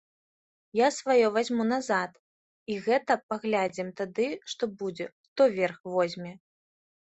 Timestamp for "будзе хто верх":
4.81-5.77